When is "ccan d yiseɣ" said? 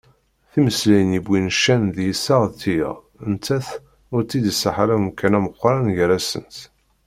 1.57-2.41